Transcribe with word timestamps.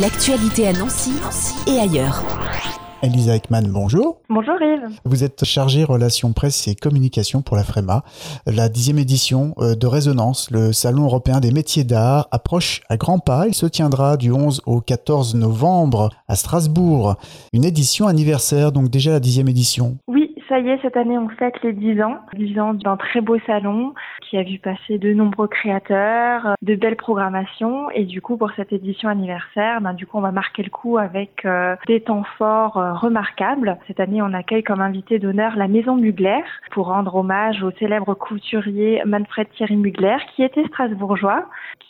L'actualité 0.00 0.68
à 0.68 0.74
Nancy 0.74 1.12
et 1.66 1.78
ailleurs. 1.78 2.22
Elisa 3.02 3.34
Ekman, 3.34 3.66
bonjour. 3.68 4.20
Bonjour 4.28 4.56
Yves. 4.60 4.94
Vous 5.06 5.24
êtes 5.24 5.46
chargée 5.46 5.84
relations 5.84 6.34
presse 6.34 6.68
et 6.68 6.74
communication 6.74 7.40
pour 7.40 7.56
la 7.56 7.64
FREMA. 7.64 8.04
La 8.46 8.68
dixième 8.68 8.98
édition 8.98 9.54
euh, 9.58 9.74
de 9.74 9.86
Résonance, 9.86 10.50
le 10.50 10.74
Salon 10.74 11.04
européen 11.04 11.40
des 11.40 11.50
métiers 11.50 11.84
d'art, 11.84 12.28
approche 12.30 12.82
à 12.90 12.98
grands 12.98 13.20
pas. 13.20 13.46
Il 13.46 13.54
se 13.54 13.64
tiendra 13.64 14.18
du 14.18 14.32
11 14.32 14.60
au 14.66 14.82
14 14.82 15.34
novembre 15.34 16.10
à 16.28 16.36
Strasbourg. 16.36 17.16
Une 17.54 17.64
édition 17.64 18.06
anniversaire, 18.06 18.72
donc 18.72 18.90
déjà 18.90 19.12
la 19.12 19.20
dixième 19.20 19.48
édition. 19.48 19.96
Oui, 20.08 20.25
ça 20.48 20.58
y 20.60 20.68
est, 20.68 20.80
cette 20.82 20.96
année, 20.96 21.18
on 21.18 21.28
fête 21.28 21.62
les 21.62 21.72
10 21.72 22.02
ans. 22.02 22.18
10 22.34 22.60
ans 22.60 22.74
d'un 22.74 22.96
très 22.96 23.20
beau 23.20 23.38
salon 23.46 23.94
qui 24.22 24.36
a 24.36 24.42
vu 24.42 24.58
passer 24.58 24.98
de 24.98 25.12
nombreux 25.12 25.48
créateurs, 25.48 26.54
de 26.62 26.74
belles 26.74 26.96
programmations. 26.96 27.90
Et 27.90 28.04
du 28.04 28.20
coup, 28.20 28.36
pour 28.36 28.50
cette 28.56 28.72
édition 28.72 29.08
anniversaire, 29.08 29.80
ben, 29.80 29.94
du 29.94 30.06
coup, 30.06 30.18
on 30.18 30.22
va 30.22 30.32
marquer 30.32 30.62
le 30.62 30.70
coup 30.70 30.98
avec 30.98 31.44
euh, 31.44 31.76
des 31.86 32.00
temps 32.00 32.24
forts 32.38 32.76
euh, 32.76 32.92
remarquables. 32.94 33.78
Cette 33.86 34.00
année, 34.00 34.22
on 34.22 34.32
accueille 34.32 34.62
comme 34.62 34.80
invité 34.80 35.18
d'honneur 35.18 35.56
la 35.56 35.68
Maison 35.68 35.96
Mugler 35.96 36.40
pour 36.70 36.86
rendre 36.86 37.14
hommage 37.14 37.62
au 37.62 37.70
célèbre 37.72 38.14
couturier 38.14 39.02
Manfred 39.04 39.48
Thierry 39.56 39.76
Mugler, 39.76 40.16
qui 40.34 40.42
était 40.42 40.66
strasbourgeois, 40.66 41.46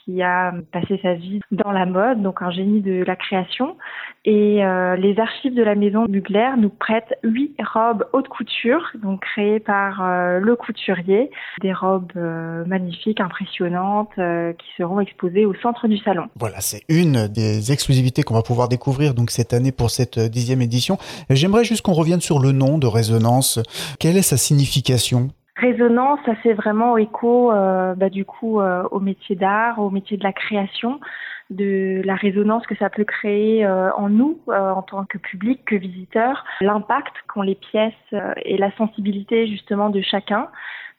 qui 0.06 0.22
a 0.22 0.54
passé 0.72 0.98
sa 1.02 1.14
vie 1.14 1.40
dans 1.50 1.72
la 1.72 1.84
mode, 1.84 2.22
donc 2.22 2.40
un 2.40 2.50
génie 2.50 2.80
de 2.80 3.04
la 3.04 3.16
création. 3.16 3.76
Et 4.24 4.64
euh, 4.64 4.96
les 4.96 5.18
archives 5.18 5.54
de 5.54 5.62
la 5.62 5.74
Maison 5.74 6.06
Mugler 6.08 6.50
nous 6.58 6.70
prêtent 6.70 7.14
huit 7.22 7.54
robes 7.74 8.06
haute 8.12 8.28
couture 8.28 8.90
donc 9.02 9.20
créées 9.20 9.60
par 9.60 10.02
euh, 10.02 10.38
le 10.38 10.56
couturier, 10.56 11.30
des 11.60 11.72
robes 11.72 12.12
euh, 12.16 12.64
magnifiques, 12.66 13.20
impressionnantes, 13.20 14.10
euh, 14.18 14.52
qui 14.52 14.66
seront 14.78 15.00
exposées 15.00 15.44
au 15.44 15.54
centre 15.54 15.88
du 15.88 15.98
salon. 15.98 16.26
Voilà, 16.36 16.60
c'est 16.60 16.82
une 16.88 17.28
des 17.28 17.72
exclusivités 17.72 18.22
qu'on 18.22 18.34
va 18.34 18.42
pouvoir 18.42 18.68
découvrir 18.68 19.14
donc 19.14 19.30
cette 19.30 19.52
année 19.52 19.72
pour 19.72 19.90
cette 19.90 20.18
dixième 20.18 20.62
édition. 20.62 20.98
J'aimerais 21.30 21.64
juste 21.64 21.82
qu'on 21.82 21.92
revienne 21.92 22.20
sur 22.20 22.38
le 22.38 22.52
nom 22.52 22.78
de 22.78 22.86
Résonance. 22.86 23.60
Quelle 23.98 24.16
est 24.16 24.22
sa 24.22 24.36
signification? 24.36 25.28
Résonance, 25.56 26.20
ça 26.26 26.34
fait 26.36 26.52
vraiment 26.52 26.96
écho 26.96 27.50
bah, 27.50 28.10
du 28.10 28.24
coup 28.24 28.60
au 28.60 29.00
métier 29.00 29.36
d'art, 29.36 29.78
au 29.78 29.90
métier 29.90 30.16
de 30.16 30.22
la 30.22 30.32
création 30.32 31.00
de 31.50 32.02
la 32.04 32.16
résonance 32.16 32.66
que 32.66 32.76
ça 32.76 32.90
peut 32.90 33.04
créer 33.04 33.64
euh, 33.64 33.90
en 33.92 34.08
nous, 34.08 34.40
euh, 34.48 34.70
en 34.70 34.82
tant 34.82 35.04
que 35.04 35.18
public, 35.18 35.64
que 35.64 35.76
visiteur, 35.76 36.44
l'impact 36.60 37.12
qu'ont 37.28 37.42
les 37.42 37.54
pièces 37.54 37.92
euh, 38.12 38.32
et 38.44 38.56
la 38.56 38.74
sensibilité 38.76 39.46
justement 39.46 39.90
de 39.90 40.00
chacun. 40.00 40.48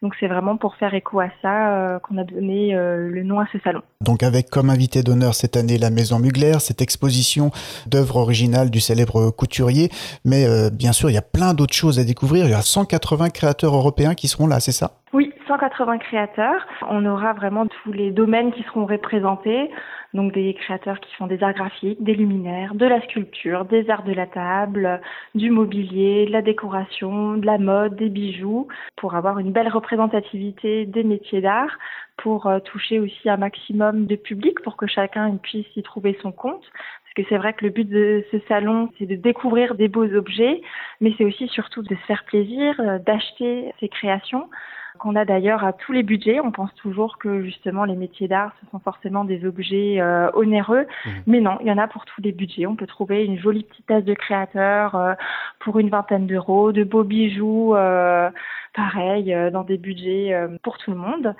Donc 0.02 0.14
c'est 0.20 0.28
vraiment 0.28 0.58
pour 0.58 0.76
faire 0.76 0.94
écho 0.94 1.20
à 1.20 1.30
ça 1.42 2.00
qu'on 2.04 2.20
a 2.20 2.24
donné 2.24 2.72
le 2.76 3.24
nom 3.24 3.40
à 3.40 3.48
ce 3.52 3.58
salon. 3.64 3.82
Donc 4.00 4.22
avec 4.22 4.48
comme 4.52 4.70
invité 4.70 5.02
d'honneur 5.02 5.34
cette 5.34 5.58
année 5.58 5.80
la 5.80 5.90
Maison 5.90 6.20
Mugler, 6.20 6.60
cette 6.60 6.84
exposition 6.84 7.50
d'œuvres 7.88 8.18
originales 8.18 8.70
du 8.70 8.80
célèbre 8.80 9.32
couturier. 9.32 9.90
Mais 10.24 10.46
bien 10.70 10.92
sûr, 10.92 11.10
il 11.10 11.14
y 11.14 11.18
a 11.18 11.24
plein 11.24 11.56
d'autres 11.56 11.74
choses 11.74 11.98
à 11.98 12.04
découvrir. 12.04 12.46
Il 12.46 12.52
y 12.52 12.54
a 12.54 12.62
180 12.62 13.32
créateurs 13.32 13.74
européens 13.74 14.14
qui 14.14 14.28
seront 14.28 14.46
là, 14.46 14.60
c'est 14.60 14.72
ça? 14.72 15.00
Oui, 15.14 15.34
180 15.48 15.98
créateurs. 16.00 16.68
On 16.90 17.06
aura 17.06 17.34
vraiment 17.34 17.66
tous 17.66 17.92
les 17.92 18.12
domaines 18.12 18.52
qui 18.52 18.64
seront 18.64 18.86
représentés. 18.86 19.70
Donc 20.14 20.34
des 20.34 20.54
créateurs 20.54 21.00
qui 21.00 21.14
font 21.16 21.28
des 21.28 21.44
arts 21.44 21.54
graphiques, 21.54 22.02
des 22.02 22.16
luminaires, 22.16 22.76
de 22.76 22.86
la 22.86 23.02
sculpture, 23.02 23.66
des 23.66 23.90
arts 23.90 24.04
de 24.04 24.14
la 24.14 24.26
table, 24.26 25.02
du 25.36 25.52
mobilier, 25.52 26.26
de 26.26 26.32
la 26.32 26.42
décoration, 26.42 27.34
de 27.38 27.46
la 27.46 27.58
mode, 27.58 27.96
des 27.96 28.10
bijoux, 28.10 28.68
pour 28.96 29.16
avoir 29.16 29.40
une 29.40 29.52
belle 29.52 29.68
représentativité 29.68 30.86
des 30.86 31.04
métiers 31.04 31.42
d'art, 31.42 31.78
pour 32.18 32.48
euh, 32.48 32.60
toucher 32.60 33.00
aussi 33.00 33.30
un 33.30 33.38
maximum 33.38 34.06
de 34.06 34.16
public, 34.16 34.62
pour 34.62 34.78
que 34.78 34.88
chacun 34.88 35.36
puisse 35.38 35.68
y 35.76 35.84
trouver 35.84 36.18
son 36.22 36.32
compte 36.32 36.66
Parce 36.74 37.14
que 37.16 37.24
c'est 37.30 37.38
vrai 37.38 37.54
que 37.54 37.66
le 37.66 37.72
but 37.72 37.88
de 37.88 38.24
ce 38.32 38.40
salon, 38.48 38.90
c'est 38.98 39.06
de 39.06 39.16
découvrir 39.16 39.76
des 39.76 39.88
beaux 39.88 40.12
objets, 40.16 40.62
mais 41.02 41.14
c'est 41.18 41.26
aussi 41.26 41.48
surtout 41.50 41.84
de 41.84 41.94
se 41.94 42.06
faire 42.08 42.24
plaisir, 42.26 42.80
euh, 42.80 42.98
d'acheter 43.00 43.72
ces 43.80 43.90
créations 43.90 44.50
qu'on 44.98 45.16
a 45.16 45.26
d'ailleurs 45.26 45.64
à 45.64 45.74
tous 45.74 45.92
les 45.92 46.04
budgets. 46.04 46.40
On 46.40 46.52
pense 46.52 46.74
toujours 46.76 47.18
que 47.18 47.44
justement 47.44 47.86
les 47.86 47.96
métiers 47.96 48.28
d'art, 48.28 48.52
ce 48.62 48.70
sont 48.72 48.80
forcément 48.80 49.24
des 49.24 49.46
objets 49.46 50.00
euh, 50.00 50.30
onéreux, 50.34 50.86
mmh. 51.06 51.10
mais 51.28 51.42
non, 51.42 51.58
il 51.62 51.68
y 51.68 51.72
en 51.72 51.78
a 51.78 51.88
pour 51.88 52.06
tous 52.06 52.22
les 52.22 52.32
budgets. 52.32 52.66
On 52.66 52.76
peut 52.76 52.88
trouver 52.88 53.26
une 53.26 53.40
jolie 53.40 53.64
petite 53.64 53.86
tasse 53.86 54.04
de 54.04 54.14
créateur 54.14 54.96
euh, 54.96 55.14
pour 55.60 55.80
une 55.80 55.90
vingtaine 55.90 56.28
d'euros, 56.28 56.72
de 56.72 56.84
beaux 56.84 57.04
bijoux, 57.04 57.76
euh, 57.76 58.30
pareil, 58.76 59.36
dans 59.52 59.64
des 59.64 59.78
budgets 59.78 60.36
pour 60.62 60.78
tout 60.78 60.92
le 60.92 60.98
monde. 60.98 61.36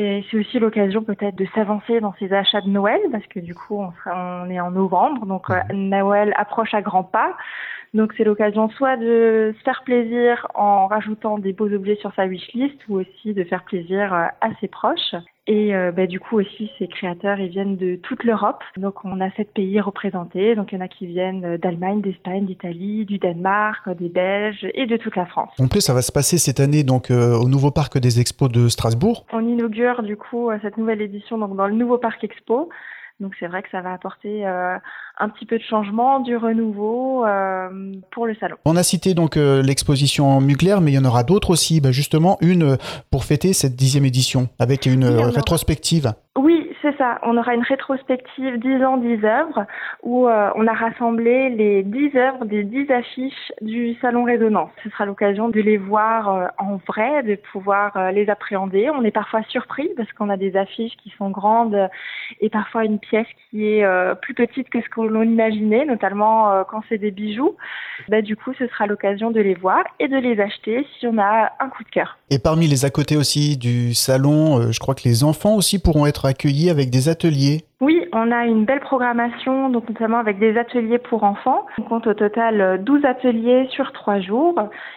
Et 0.00 0.24
c'est 0.30 0.36
aussi 0.38 0.60
l'occasion 0.60 1.02
peut-être 1.02 1.34
de 1.34 1.44
s'avancer 1.56 1.98
dans 1.98 2.14
ces 2.20 2.32
achats 2.32 2.60
de 2.60 2.68
Noël, 2.68 3.00
parce 3.10 3.26
que 3.26 3.40
du 3.40 3.52
coup, 3.52 3.82
on, 3.82 3.92
on 4.06 4.48
est 4.48 4.60
en 4.60 4.70
novembre, 4.70 5.26
donc 5.26 5.48
mmh. 5.48 5.72
Noël 5.72 6.32
approche 6.36 6.72
à 6.72 6.82
grands 6.82 7.02
pas. 7.02 7.36
Donc 7.94 8.12
c'est 8.16 8.22
l'occasion 8.22 8.68
soit 8.68 8.96
de 8.96 9.52
se 9.58 9.62
faire 9.64 9.82
plaisir 9.82 10.46
en 10.54 10.86
rajoutant 10.86 11.38
des 11.38 11.52
beaux 11.52 11.72
objets 11.72 11.96
sur 11.96 12.14
sa 12.14 12.26
wishlist 12.26 12.76
ou 12.88 13.00
aussi 13.00 13.34
de 13.34 13.42
faire 13.42 13.64
plaisir 13.64 14.14
euh, 14.14 14.26
à 14.40 14.54
ses 14.60 14.68
proches. 14.68 15.16
Et 15.50 15.74
euh, 15.74 15.92
bah, 15.92 16.06
du 16.06 16.20
coup 16.20 16.38
aussi, 16.38 16.70
ces 16.78 16.86
créateurs, 16.88 17.40
ils 17.40 17.48
viennent 17.48 17.76
de 17.76 17.96
toute 17.96 18.22
l'Europe. 18.22 18.62
Donc 18.76 19.02
on 19.04 19.18
a 19.22 19.30
sept 19.30 19.52
pays 19.54 19.80
représentés. 19.80 20.54
Donc 20.54 20.70
il 20.70 20.74
y 20.74 20.78
en 20.78 20.84
a 20.84 20.88
qui 20.88 21.06
viennent 21.06 21.56
d'Allemagne, 21.56 22.02
d'Espagne, 22.02 22.44
d'Italie, 22.44 23.06
du 23.06 23.16
Danemark, 23.16 23.88
des 23.98 24.10
Belges 24.10 24.66
et 24.74 24.84
de 24.84 24.98
toute 24.98 25.16
la 25.16 25.24
France. 25.24 25.50
En 25.58 25.66
plus, 25.66 25.80
ça 25.80 25.94
va 25.94 26.02
se 26.02 26.12
passer 26.12 26.36
cette 26.36 26.60
année 26.60 26.84
donc 26.84 27.10
euh, 27.10 27.34
au 27.34 27.48
nouveau 27.48 27.70
parc 27.70 27.98
des 27.98 28.20
expos 28.20 28.52
de 28.52 28.68
Strasbourg. 28.68 29.24
On 29.32 29.40
inaugure 29.40 30.02
du 30.02 30.18
coup 30.18 30.50
cette 30.60 30.76
nouvelle 30.76 31.00
édition 31.00 31.38
donc 31.38 31.56
dans 31.56 31.66
le 31.66 31.74
nouveau 31.74 31.96
parc 31.96 32.22
expo. 32.22 32.68
Donc 33.20 33.32
c'est 33.40 33.48
vrai 33.48 33.62
que 33.62 33.68
ça 33.70 33.80
va 33.80 33.92
apporter 33.92 34.46
euh, 34.46 34.76
un 35.18 35.28
petit 35.28 35.44
peu 35.44 35.58
de 35.58 35.62
changement, 35.62 36.20
du 36.20 36.36
renouveau 36.36 37.26
euh, 37.26 37.92
pour 38.12 38.26
le 38.26 38.36
salon. 38.36 38.56
On 38.64 38.76
a 38.76 38.84
cité 38.84 39.14
donc 39.14 39.36
euh, 39.36 39.60
l'exposition 39.60 40.40
Mugler, 40.40 40.76
mais 40.80 40.92
il 40.92 40.94
y 40.94 40.98
en 40.98 41.04
aura 41.04 41.24
d'autres 41.24 41.50
aussi. 41.50 41.80
Bah, 41.80 41.90
justement, 41.90 42.38
une 42.40 42.78
pour 43.10 43.24
fêter 43.24 43.52
cette 43.52 43.74
dixième 43.74 44.04
édition 44.04 44.48
avec 44.60 44.86
une 44.86 45.04
rétrospective. 45.06 46.12
C'est 46.82 46.96
ça. 46.96 47.18
On 47.22 47.36
aura 47.36 47.54
une 47.54 47.62
rétrospective 47.62 48.58
10 48.58 48.84
ans, 48.84 48.96
10 48.98 49.24
œuvres 49.24 49.66
où 50.02 50.28
euh, 50.28 50.50
on 50.54 50.66
a 50.66 50.72
rassemblé 50.72 51.50
les 51.50 51.82
10 51.82 52.16
œuvres 52.16 52.44
des 52.44 52.62
10 52.62 52.90
affiches 52.90 53.52
du 53.60 53.96
Salon 54.00 54.24
Résonance. 54.24 54.70
Ce 54.84 54.90
sera 54.90 55.04
l'occasion 55.04 55.48
de 55.48 55.60
les 55.60 55.76
voir 55.76 56.28
euh, 56.28 56.46
en 56.58 56.76
vrai, 56.86 57.22
de 57.22 57.36
pouvoir 57.52 57.96
euh, 57.96 58.10
les 58.12 58.30
appréhender. 58.30 58.90
On 58.90 59.02
est 59.02 59.10
parfois 59.10 59.42
surpris 59.48 59.88
parce 59.96 60.10
qu'on 60.12 60.28
a 60.28 60.36
des 60.36 60.56
affiches 60.56 60.96
qui 61.02 61.12
sont 61.18 61.30
grandes 61.30 61.88
et 62.40 62.48
parfois 62.48 62.84
une 62.84 62.98
pièce 62.98 63.26
qui 63.50 63.66
est 63.66 63.84
plus 64.20 64.34
petite 64.34 64.68
que 64.68 64.80
ce 64.80 64.88
que 64.88 65.00
l'on 65.00 65.22
imaginait, 65.22 65.84
notamment 65.84 66.64
quand 66.64 66.82
c'est 66.88 66.98
des 66.98 67.10
bijoux. 67.10 67.56
Bah, 68.08 68.22
du 68.22 68.36
coup, 68.36 68.52
ce 68.58 68.66
sera 68.68 68.86
l'occasion 68.86 69.30
de 69.30 69.40
les 69.40 69.54
voir 69.54 69.82
et 69.98 70.08
de 70.08 70.16
les 70.16 70.40
acheter 70.40 70.86
si 70.98 71.06
on 71.06 71.18
a 71.18 71.52
un 71.60 71.68
coup 71.68 71.84
de 71.84 71.88
cœur. 71.88 72.18
Et 72.30 72.38
parmi 72.38 72.66
les 72.66 72.84
à 72.84 72.90
côté 72.90 73.16
aussi 73.16 73.56
du 73.56 73.94
salon, 73.94 74.70
je 74.70 74.78
crois 74.78 74.94
que 74.94 75.04
les 75.04 75.24
enfants 75.24 75.54
aussi 75.54 75.78
pourront 75.78 76.06
être 76.06 76.26
accueillis 76.26 76.67
avec 76.70 76.90
des 76.90 77.08
ateliers. 77.08 77.64
Oui, 77.80 78.04
on 78.12 78.32
a 78.32 78.44
une 78.44 78.64
belle 78.64 78.80
programmation, 78.80 79.70
donc 79.70 79.88
notamment 79.88 80.18
avec 80.18 80.40
des 80.40 80.56
ateliers 80.58 80.98
pour 80.98 81.22
enfants. 81.22 81.64
On 81.78 81.82
compte 81.82 82.08
au 82.08 82.14
total 82.14 82.82
12 82.82 83.04
ateliers 83.04 83.68
sur 83.70 83.92
3 83.92 84.18
jours. 84.18 84.56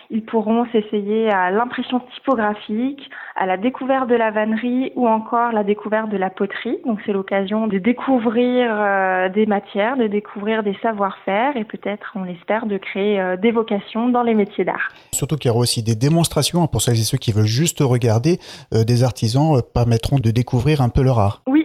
Ils 0.09 0.25
pourront 0.25 0.65
s'essayer 0.71 1.29
à 1.29 1.51
l'impression 1.51 2.01
typographique, 2.15 3.07
à 3.35 3.45
la 3.45 3.57
découverte 3.57 4.09
de 4.09 4.15
la 4.15 4.31
vannerie 4.31 4.91
ou 4.95 5.07
encore 5.07 5.51
la 5.51 5.63
découverte 5.63 6.09
de 6.09 6.17
la 6.17 6.31
poterie. 6.31 6.79
Donc 6.83 6.99
c'est 7.05 7.13
l'occasion 7.13 7.67
de 7.67 7.77
découvrir 7.77 8.71
euh, 8.71 9.29
des 9.29 9.45
matières, 9.45 9.95
de 9.95 10.07
découvrir 10.07 10.63
des 10.63 10.75
savoir-faire 10.81 11.57
et 11.57 11.63
peut-être, 11.63 12.13
on 12.15 12.23
l'espère, 12.23 12.65
de 12.65 12.77
créer 12.77 13.19
euh, 13.19 13.37
des 13.37 13.51
vocations 13.51 14.09
dans 14.09 14.23
les 14.23 14.33
métiers 14.33 14.65
d'art. 14.65 14.89
Surtout 15.11 15.35
qu'il 15.35 15.49
y 15.49 15.51
aura 15.51 15.59
aussi 15.59 15.83
des 15.83 15.95
démonstrations 15.95 16.65
pour 16.65 16.81
celles 16.81 16.99
et 16.99 17.03
ceux 17.03 17.19
qui 17.19 17.31
veulent 17.31 17.45
juste 17.45 17.79
regarder. 17.81 18.39
Euh, 18.73 18.83
des 18.83 19.03
artisans 19.03 19.61
permettront 19.73 20.17
de 20.17 20.31
découvrir 20.31 20.81
un 20.81 20.89
peu 20.89 21.03
leur 21.03 21.19
art. 21.19 21.43
Oui, 21.47 21.60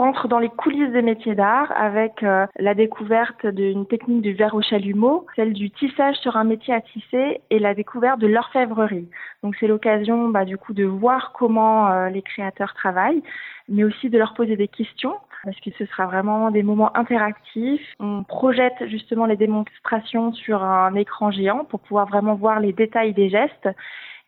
rentre 0.00 0.28
dans 0.28 0.38
les 0.38 0.48
coulisses 0.48 0.92
des 0.92 1.02
métiers 1.02 1.34
d'art 1.34 1.70
avec 1.76 2.22
euh, 2.22 2.46
la 2.58 2.72
découverte 2.72 3.44
d'une 3.44 3.84
technique 3.84 4.22
du 4.22 4.32
verre 4.32 4.54
au 4.54 4.62
chalumeau, 4.62 5.26
celle 5.36 5.52
du 5.52 5.70
tissage 5.70 6.16
sur 6.16 6.38
un 6.38 6.44
métier 6.44 6.72
à 6.72 6.80
tisser 6.80 7.42
et 7.50 7.58
la 7.58 7.74
découverte 7.74 8.18
de 8.18 8.26
l'orfèvrerie. 8.26 9.08
Donc 9.42 9.56
c'est 9.60 9.66
l'occasion 9.66 10.30
bah, 10.30 10.46
du 10.46 10.56
coup 10.56 10.72
de 10.72 10.84
voir 10.84 11.32
comment 11.34 11.88
euh, 11.88 12.08
les 12.08 12.22
créateurs 12.22 12.72
travaillent, 12.72 13.22
mais 13.68 13.84
aussi 13.84 14.08
de 14.08 14.16
leur 14.16 14.32
poser 14.32 14.56
des 14.56 14.68
questions 14.68 15.16
parce 15.44 15.60
que 15.60 15.70
ce 15.78 15.84
sera 15.86 16.06
vraiment 16.06 16.50
des 16.50 16.62
moments 16.62 16.96
interactifs. 16.96 17.86
On 17.98 18.24
projette 18.24 18.86
justement 18.86 19.26
les 19.26 19.36
démonstrations 19.36 20.32
sur 20.32 20.62
un 20.62 20.94
écran 20.94 21.30
géant 21.30 21.64
pour 21.64 21.80
pouvoir 21.80 22.06
vraiment 22.06 22.34
voir 22.34 22.60
les 22.60 22.72
détails 22.72 23.12
des 23.12 23.28
gestes 23.28 23.68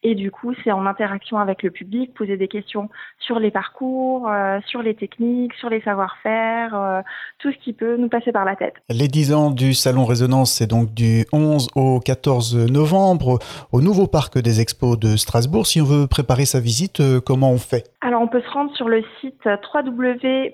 et 0.03 0.15
du 0.15 0.31
coup, 0.31 0.53
c'est 0.65 0.73
en 0.73 0.87
interaction 0.87 1.39
avec 1.39 1.63
le 1.63 1.71
public, 1.71 2.13
poser 2.15 2.37
des 2.37 2.49
questions 2.49 2.89
sur 3.21 3.39
les 3.39 3.51
parcours, 3.51 4.29
euh, 4.29 4.59
sur 4.67 4.83
les 4.83 4.95
techniques, 4.95 5.55
sur 5.55 5.69
les 5.69 5.81
savoir-faire, 5.81 6.75
euh, 6.75 7.01
tout 7.39 7.53
ce 7.53 7.59
qui 7.59 7.73
peut 7.73 7.97
nous 7.97 8.09
passer 8.09 8.33
par 8.33 8.45
la 8.45 8.57
tête. 8.57 8.75
Les 8.89 9.09
10 9.09 9.33
ans 9.33 9.51
du 9.51 9.75
Salon 9.75 10.05
Résonance, 10.05 10.53
c'est 10.53 10.67
donc 10.67 10.93
du 10.93 11.25
11 11.33 11.69
au 11.77 12.01
14 12.01 12.71
novembre 12.71 13.39
au 13.71 13.81
nouveau 13.81 14.07
parc 14.07 14.39
des 14.39 14.61
expos 14.61 14.99
de 14.99 15.17
Strasbourg. 15.17 15.67
Si 15.67 15.81
on 15.81 15.85
veut 15.85 16.07
préparer 16.07 16.47
sa 16.47 16.61
visite, 16.61 17.01
euh, 17.01 17.21
comment 17.21 17.53
on 17.53 17.59
fait? 17.59 17.85
Alors, 18.01 18.23
on 18.23 18.29
peut 18.29 18.43
se 18.43 18.51
rendre 18.51 18.75
sur 18.75 18.89
le 18.89 19.05
site 19.21 19.47
www 19.47 20.53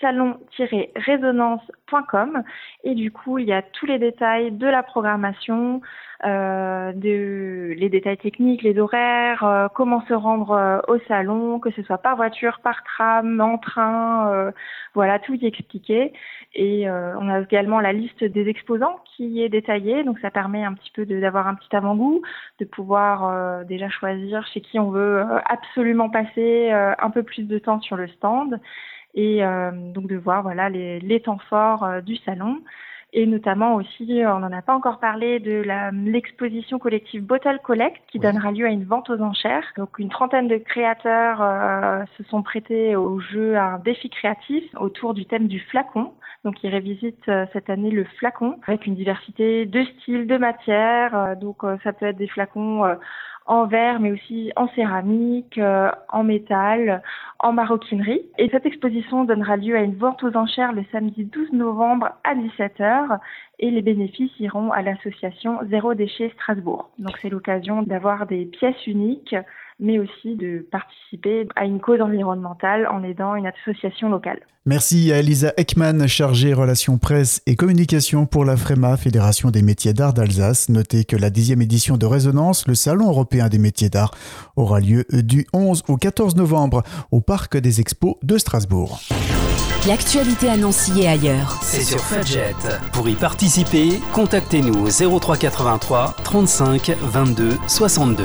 salon-résonance.com 0.00 2.42
et 2.84 2.94
du 2.94 3.10
coup 3.10 3.38
il 3.38 3.46
y 3.46 3.52
a 3.52 3.62
tous 3.62 3.86
les 3.86 3.98
détails 3.98 4.52
de 4.52 4.66
la 4.66 4.82
programmation, 4.82 5.80
euh, 6.24 6.92
les 6.92 7.88
détails 7.88 8.16
techniques, 8.16 8.62
les 8.62 8.78
horaires, 8.78 9.44
euh, 9.44 9.68
comment 9.72 10.04
se 10.06 10.14
rendre 10.14 10.50
euh, 10.50 10.80
au 10.88 10.98
salon, 11.06 11.60
que 11.60 11.70
ce 11.70 11.82
soit 11.82 11.98
par 11.98 12.16
voiture, 12.16 12.60
par 12.62 12.82
tram, 12.82 13.40
en 13.40 13.58
train, 13.58 14.52
voilà, 14.94 15.18
tout 15.18 15.34
y 15.34 15.46
expliqué. 15.46 16.12
Et 16.54 16.90
on 16.90 17.28
a 17.28 17.40
également 17.40 17.80
la 17.80 17.92
liste 17.92 18.24
des 18.24 18.48
exposants 18.48 18.98
qui 19.04 19.42
est 19.42 19.48
détaillée, 19.48 20.02
donc 20.02 20.18
ça 20.20 20.30
permet 20.30 20.64
un 20.64 20.74
petit 20.74 20.90
peu 20.90 21.06
d'avoir 21.06 21.46
un 21.46 21.54
petit 21.54 21.74
avant-goût, 21.76 22.22
de 22.58 22.64
pouvoir 22.64 23.64
déjà 23.66 23.88
choisir 23.88 24.46
chez 24.48 24.60
qui 24.60 24.78
on 24.78 24.90
veut 24.90 25.24
absolument 25.46 26.10
passer 26.10 26.70
un 26.70 27.10
peu 27.10 27.22
plus 27.22 27.44
de 27.44 27.58
temps 27.58 27.80
sur 27.80 27.96
le 27.96 28.08
stand 28.08 28.60
et 29.14 29.40
donc 29.94 30.06
de 30.06 30.16
voir 30.16 30.42
voilà 30.42 30.68
les, 30.68 31.00
les 31.00 31.20
temps 31.20 31.38
forts 31.48 32.02
du 32.02 32.16
salon 32.16 32.60
et 33.14 33.26
notamment 33.26 33.76
aussi, 33.76 34.22
on 34.26 34.40
n'en 34.40 34.52
a 34.52 34.60
pas 34.60 34.74
encore 34.74 35.00
parlé, 35.00 35.40
de 35.40 35.64
l'exposition 36.10 36.78
collective 36.78 37.24
Bottle 37.24 37.58
Collect 37.64 38.02
qui 38.08 38.18
donnera 38.18 38.52
lieu 38.52 38.66
à 38.66 38.68
une 38.68 38.84
vente 38.84 39.08
aux 39.08 39.20
enchères. 39.22 39.64
Donc 39.78 39.98
une 39.98 40.10
trentaine 40.10 40.46
de 40.46 40.58
créateurs 40.58 41.40
euh, 41.40 42.04
se 42.18 42.24
sont 42.24 42.42
prêtés 42.42 42.96
au 42.96 43.18
jeu 43.18 43.56
à 43.56 43.64
un 43.64 43.78
défi 43.78 44.10
créatif 44.10 44.62
autour 44.78 45.14
du 45.14 45.24
thème 45.24 45.48
du 45.48 45.58
flacon. 45.58 46.12
Donc 46.44 46.62
ils 46.62 46.68
révisitent 46.68 47.28
euh, 47.30 47.46
cette 47.54 47.70
année 47.70 47.90
le 47.90 48.04
flacon 48.18 48.58
avec 48.66 48.86
une 48.86 48.94
diversité 48.94 49.64
de 49.64 49.84
styles, 49.84 50.26
de 50.26 50.36
matières. 50.36 51.16
Euh, 51.16 51.34
donc 51.34 51.62
ça 51.82 51.94
peut 51.94 52.06
être 52.06 52.18
des 52.18 52.28
flacons 52.28 52.84
en 53.48 53.66
verre, 53.66 53.98
mais 53.98 54.12
aussi 54.12 54.52
en 54.56 54.68
céramique, 54.68 55.58
euh, 55.58 55.90
en 56.10 56.22
métal, 56.22 57.02
en 57.40 57.52
maroquinerie. 57.52 58.22
Et 58.36 58.48
cette 58.50 58.66
exposition 58.66 59.24
donnera 59.24 59.56
lieu 59.56 59.74
à 59.74 59.80
une 59.80 59.96
vente 59.96 60.22
aux 60.22 60.36
enchères 60.36 60.72
le 60.72 60.84
samedi 60.92 61.24
12 61.24 61.52
novembre 61.52 62.10
à 62.24 62.34
17h 62.34 63.18
et 63.58 63.70
les 63.70 63.82
bénéfices 63.82 64.38
iront 64.38 64.70
à 64.70 64.82
l'association 64.82 65.58
Zéro 65.70 65.94
Déchet 65.94 66.30
Strasbourg. 66.34 66.90
Donc 66.98 67.16
c'est 67.22 67.30
l'occasion 67.30 67.82
d'avoir 67.82 68.26
des 68.26 68.44
pièces 68.44 68.86
uniques 68.86 69.34
mais 69.80 69.98
aussi 69.98 70.36
de 70.36 70.66
participer 70.70 71.48
à 71.56 71.64
une 71.64 71.80
cause 71.80 72.00
environnementale 72.00 72.86
en 72.88 73.02
aidant 73.02 73.34
une 73.36 73.46
association 73.46 74.08
locale. 74.08 74.40
Merci 74.66 75.12
à 75.12 75.18
Elisa 75.18 75.52
Ekman, 75.56 76.06
chargée 76.06 76.52
relations 76.52 76.98
presse 76.98 77.40
et 77.46 77.56
communication 77.56 78.26
pour 78.26 78.44
la 78.44 78.56
FREMA, 78.56 78.96
Fédération 78.96 79.50
des 79.50 79.62
métiers 79.62 79.94
d'art 79.94 80.12
d'Alsace. 80.12 80.68
Notez 80.68 81.04
que 81.04 81.16
la 81.16 81.30
dixième 81.30 81.62
édition 81.62 81.96
de 81.96 82.04
Résonance, 82.04 82.66
le 82.66 82.74
Salon 82.74 83.08
européen 83.08 83.48
des 83.48 83.58
métiers 83.58 83.88
d'art, 83.88 84.10
aura 84.56 84.80
lieu 84.80 85.04
du 85.10 85.46
11 85.54 85.84
au 85.88 85.96
14 85.96 86.36
novembre 86.36 86.82
au 87.10 87.20
Parc 87.20 87.56
des 87.56 87.80
Expos 87.80 88.16
de 88.22 88.36
Strasbourg. 88.36 89.00
L'actualité 89.86 90.50
annoncée 90.50 91.00
et 91.00 91.08
ailleurs. 91.08 91.60
C'est 91.62 91.82
sur 91.82 92.00
Fudget. 92.00 92.54
Pour 92.92 93.08
y 93.08 93.14
participer, 93.14 94.00
contactez-nous 94.12 94.86
au 94.86 95.20
0383 95.20 96.16
35 96.24 96.96
22 97.00 97.52
62. 97.68 98.24